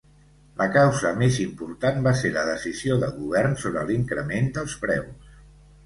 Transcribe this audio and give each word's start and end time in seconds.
La 0.61 0.65
causa 0.77 1.11
més 1.19 1.37
important 1.43 2.01
va 2.09 2.15
ser 2.23 2.33
la 2.39 2.47
decisió 2.49 2.99
de 3.07 3.13
govern 3.21 3.57
sobre 3.67 3.87
l'increment 3.93 4.53
dels 4.61 4.79
preus. 4.85 5.35